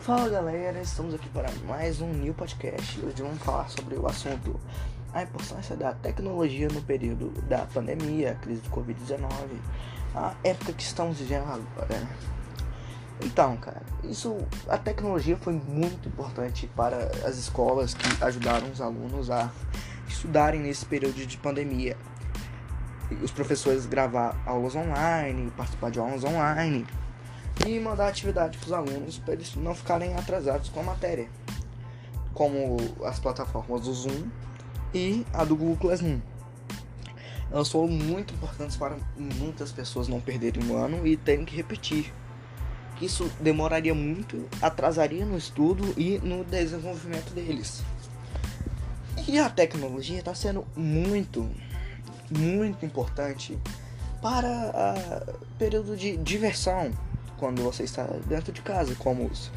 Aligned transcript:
Fala 0.00 0.30
galera, 0.30 0.80
estamos 0.80 1.12
aqui 1.12 1.28
para 1.28 1.50
mais 1.66 2.00
um 2.00 2.10
new 2.10 2.32
podcast. 2.32 2.98
Hoje 3.04 3.22
vamos 3.22 3.38
falar 3.42 3.68
sobre 3.68 3.96
o 3.96 4.06
assunto 4.06 4.58
a 5.12 5.22
importância 5.22 5.76
da 5.76 5.92
tecnologia 5.92 6.68
no 6.68 6.80
período 6.80 7.28
da 7.42 7.66
pandemia, 7.66 8.34
crise 8.40 8.62
do 8.62 8.70
Covid-19, 8.70 9.28
a 10.14 10.34
época 10.42 10.72
que 10.72 10.82
estamos 10.82 11.18
vivendo 11.18 11.42
agora. 11.42 12.08
Então, 13.22 13.58
cara, 13.58 13.82
isso 14.02 14.38
a 14.70 14.78
tecnologia 14.78 15.36
foi 15.36 15.52
muito 15.52 16.08
importante 16.08 16.66
para 16.74 17.10
as 17.26 17.36
escolas 17.36 17.92
que 17.92 18.24
ajudaram 18.24 18.70
os 18.70 18.80
alunos 18.80 19.30
a 19.30 19.50
estudarem 20.08 20.62
nesse 20.62 20.86
período 20.86 21.26
de 21.26 21.36
pandemia. 21.36 21.94
Os 23.22 23.30
professores 23.30 23.84
gravar 23.84 24.34
aulas 24.46 24.74
online, 24.74 25.52
participar 25.54 25.90
de 25.90 25.98
aulas 25.98 26.24
online 26.24 26.86
e 27.66 27.78
mandar 27.78 28.08
atividade 28.08 28.58
para 28.58 28.66
os 28.66 28.72
alunos 28.72 29.18
para 29.18 29.34
eles 29.34 29.54
não 29.56 29.74
ficarem 29.74 30.14
atrasados 30.14 30.68
com 30.68 30.80
a 30.80 30.82
matéria, 30.82 31.28
como 32.34 32.76
as 33.04 33.18
plataformas 33.18 33.82
do 33.82 33.92
Zoom 33.92 34.28
e 34.94 35.24
a 35.32 35.44
do 35.44 35.56
Google 35.56 35.76
Classroom. 35.76 36.20
Elas 37.50 37.68
foram 37.68 37.88
muito 37.88 38.32
importantes 38.34 38.76
para 38.76 38.96
muitas 39.16 39.72
pessoas 39.72 40.06
não 40.06 40.20
perderem 40.20 40.62
um 40.64 40.76
ano 40.76 41.06
e 41.06 41.16
terem 41.16 41.44
que 41.44 41.56
repetir. 41.56 42.12
Isso 43.00 43.30
demoraria 43.40 43.94
muito, 43.94 44.46
atrasaria 44.60 45.24
no 45.24 45.36
estudo 45.36 45.94
e 45.96 46.18
no 46.18 46.44
desenvolvimento 46.44 47.32
deles. 47.32 47.82
E 49.26 49.38
a 49.38 49.48
tecnologia 49.48 50.18
está 50.18 50.34
sendo 50.34 50.66
muito, 50.76 51.50
muito 52.30 52.84
importante 52.84 53.58
para 54.20 54.94
o 55.40 55.56
período 55.56 55.96
de 55.96 56.16
diversão 56.18 56.92
quando 57.40 57.62
você 57.62 57.82
está 57.82 58.04
dentro 58.26 58.52
de 58.52 58.60
casa, 58.60 58.94
como 58.96 59.24
os 59.24 59.50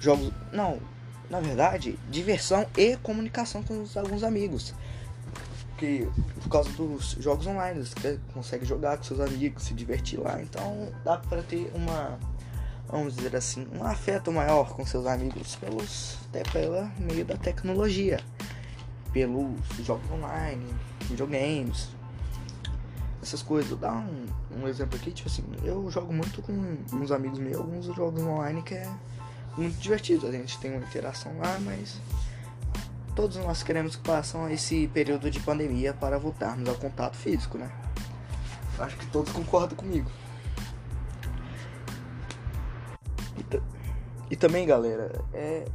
jogos. 0.00 0.32
Não, 0.50 0.80
na 1.28 1.38
verdade, 1.38 1.98
diversão 2.10 2.66
e 2.76 2.96
comunicação 2.96 3.62
com 3.62 3.82
os, 3.82 3.96
alguns 3.96 4.24
amigos. 4.24 4.74
Que 5.76 6.08
por 6.42 6.48
causa 6.48 6.70
dos 6.70 7.10
jogos 7.20 7.46
online, 7.46 7.84
você 7.84 8.18
consegue 8.32 8.64
jogar 8.64 8.96
com 8.96 9.04
seus 9.04 9.20
amigos, 9.20 9.64
se 9.64 9.74
divertir 9.74 10.18
lá. 10.18 10.40
Então 10.40 10.88
dá 11.04 11.18
para 11.18 11.42
ter 11.42 11.70
uma, 11.74 12.18
vamos 12.88 13.14
dizer 13.14 13.36
assim, 13.36 13.68
um 13.78 13.84
afeto 13.84 14.32
maior 14.32 14.74
com 14.74 14.86
seus 14.86 15.04
amigos 15.04 15.56
pelos, 15.56 16.16
até 16.30 16.42
pela 16.44 16.90
meio 16.98 17.26
da 17.26 17.36
tecnologia, 17.36 18.18
pelos 19.12 19.50
jogos 19.84 20.10
online, 20.10 20.64
videogames, 21.02 21.90
essas 23.26 23.42
coisas. 23.42 23.70
Vou 23.70 23.78
dar 23.78 23.92
um, 23.92 24.26
um 24.62 24.68
exemplo 24.68 24.96
aqui, 24.96 25.10
tipo 25.10 25.28
assim, 25.28 25.44
eu 25.62 25.90
jogo 25.90 26.12
muito 26.12 26.40
com 26.42 26.52
uns 26.92 27.10
amigos 27.10 27.38
meus, 27.38 27.56
alguns 27.56 27.84
jogos 27.86 28.22
online 28.22 28.62
que 28.62 28.74
é 28.74 28.90
muito 29.56 29.76
divertido. 29.78 30.26
A 30.26 30.32
gente 30.32 30.58
tem 30.58 30.72
uma 30.72 30.84
interação 30.84 31.36
lá, 31.38 31.58
mas 31.60 31.98
todos 33.14 33.36
nós 33.38 33.62
queremos 33.62 33.96
que 33.96 34.02
passam 34.02 34.48
esse 34.50 34.88
período 34.88 35.30
de 35.30 35.40
pandemia 35.40 35.92
para 35.92 36.18
voltarmos 36.18 36.68
ao 36.68 36.74
contato 36.76 37.16
físico, 37.16 37.58
né? 37.58 37.70
Acho 38.78 38.96
que 38.96 39.06
todos 39.06 39.32
concordam 39.32 39.76
comigo. 39.76 40.10
E, 43.38 43.60
e 44.32 44.36
também, 44.36 44.66
galera, 44.66 45.24
é, 45.32 45.66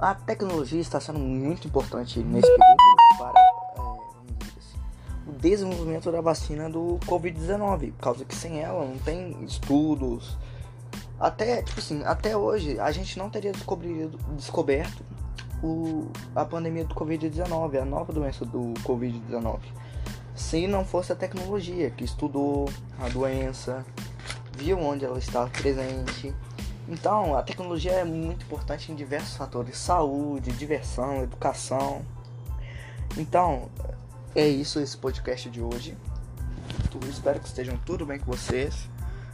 a 0.00 0.14
tecnologia 0.14 0.80
está 0.80 0.98
sendo 0.98 1.18
muito 1.18 1.68
importante 1.68 2.20
nesse 2.20 2.48
período 2.48 2.76
para 3.18 3.45
desenvolvimento 5.40 6.10
da 6.10 6.20
vacina 6.20 6.68
do 6.68 6.98
Covid-19, 7.06 7.92
por 7.92 8.02
causa 8.02 8.24
que 8.24 8.34
sem 8.34 8.60
ela 8.60 8.84
não 8.84 8.98
tem 8.98 9.36
estudos. 9.44 10.36
Até, 11.18 11.62
tipo 11.62 11.80
assim, 11.80 12.02
até 12.04 12.36
hoje 12.36 12.78
a 12.78 12.90
gente 12.90 13.18
não 13.18 13.30
teria 13.30 13.52
descoberto 14.32 15.02
o, 15.62 16.10
a 16.34 16.44
pandemia 16.44 16.84
do 16.84 16.94
Covid-19, 16.94 17.80
a 17.80 17.84
nova 17.84 18.12
doença 18.12 18.44
do 18.44 18.74
Covid-19, 18.82 19.60
se 20.36 20.66
não 20.66 20.84
fosse 20.84 21.10
a 21.12 21.16
tecnologia 21.16 21.90
que 21.90 22.04
estudou 22.04 22.68
a 23.00 23.08
doença, 23.08 23.84
viu 24.52 24.78
onde 24.78 25.04
ela 25.04 25.18
estava 25.18 25.48
presente. 25.48 26.34
Então, 26.86 27.34
a 27.34 27.42
tecnologia 27.42 27.92
é 27.92 28.04
muito 28.04 28.44
importante 28.44 28.92
em 28.92 28.94
diversos 28.94 29.34
fatores: 29.36 29.78
saúde, 29.78 30.52
diversão, 30.52 31.22
educação. 31.22 32.02
Então, 33.16 33.70
é 34.36 34.46
isso 34.46 34.78
esse 34.78 34.96
podcast 34.96 35.48
de 35.48 35.62
hoje. 35.62 35.96
espero 37.08 37.40
que 37.40 37.46
estejam 37.46 37.78
tudo 37.78 38.04
bem 38.04 38.18
com 38.18 38.26
vocês. 38.26 38.88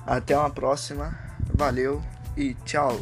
Até 0.07 0.39
uma 0.39 0.51
próxima. 0.51 1.19
Valeu 1.55 2.01
e 2.37 2.55
tchau. 2.65 3.01